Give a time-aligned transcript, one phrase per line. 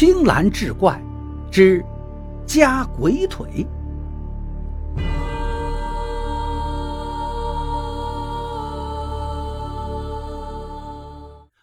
[0.00, 0.98] 青蓝志怪
[1.50, 1.84] 之
[2.46, 3.66] 夹鬼腿。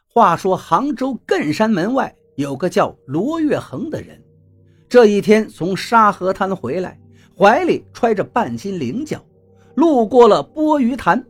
[0.07, 4.21] 话说杭州艮山门外有个叫罗月恒的人，
[4.87, 6.95] 这一天从沙河滩回来，
[7.35, 9.19] 怀里揣着半斤菱角，
[9.73, 11.25] 路过了波鱼潭。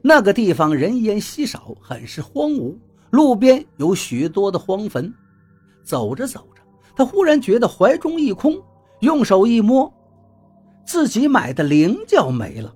[0.00, 2.76] 那个地方人烟稀少，很是荒芜，
[3.10, 5.12] 路边有许多的荒坟。
[5.84, 6.61] 走着走着，
[6.96, 8.60] 他忽然觉得怀中一空，
[9.00, 9.92] 用手一摸，
[10.84, 12.72] 自己买的菱角没了，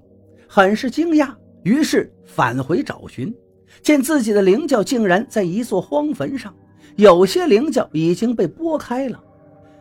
[0.49, 1.29] 很是惊讶，
[1.63, 3.35] 于是返回找寻。
[3.83, 6.55] 见自己的菱角竟然在一座荒坟上，
[6.97, 9.23] 有些菱角已经被剥开了。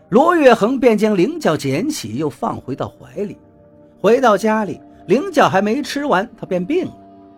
[0.10, 3.38] 罗月恒便将菱角捡起，又放回到怀里。
[4.00, 6.98] 回到家里，菱角还没吃完，他便病了，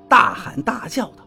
[0.09, 1.25] 大喊大叫道：“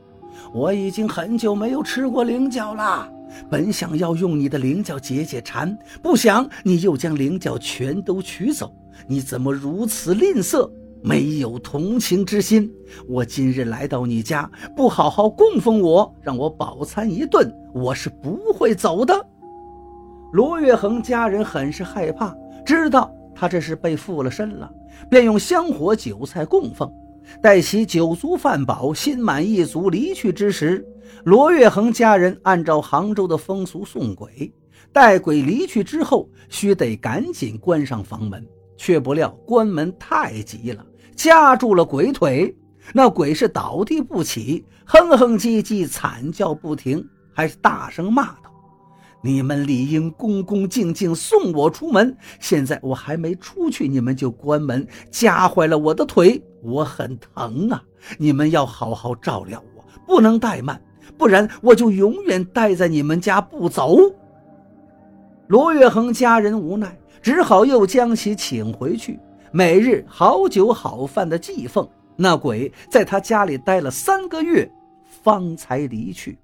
[0.52, 3.11] 我已经很久没有吃过菱角了，
[3.51, 8.72] 本想要用你的菱角解解馋，不想你又将菱角全都取走，
[9.06, 10.70] 你怎么如此吝啬？”
[11.03, 12.70] 没有同情之心，
[13.09, 19.27] 我今日来到你家，不好好供奉我，让我饱餐一顿，我是不会走的。
[20.33, 24.70] 罗月恒家人很是害怕，知道他这是被附了身了，
[25.09, 26.92] 便用香火酒菜供奉。
[27.42, 30.84] 待其酒足饭饱、心满意足离去之时，
[31.25, 34.53] 罗月恒家人按照杭州的风俗送鬼，
[34.92, 38.47] 待鬼离去之后，须得赶紧关上房门。
[38.83, 40.83] 却不料关门太急了，
[41.14, 42.56] 夹住了鬼腿。
[42.95, 48.50] 那鬼是倒地不起，哼哼唧唧惨叫不停，还是大声骂道
[49.22, 57.82] ：“你们理应恭恭敬敬送我出门，现在我还没出去，你们就关门，夹坏了我的腿，我很疼啊！
[58.18, 60.80] 你们要好好照料我，不能怠慢，
[61.18, 63.98] 不然我就永远待在你们家不走。”
[65.48, 66.96] 罗月恒家人无奈。
[67.22, 69.20] 只好又将其请回去，
[69.52, 71.86] 每日好酒好饭的祭奉。
[72.16, 74.72] 那鬼在他家里待了三个月，
[75.22, 76.38] 方才离去。